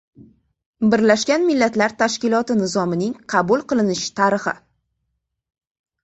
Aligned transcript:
Birlashgan 0.91 1.43
Millatlar 1.49 1.93
Tashkiloti 1.99 2.55
Nizomining 2.61 3.11
qabul 3.33 3.63
qilinishi 3.73 4.07
tarixi 4.21 4.55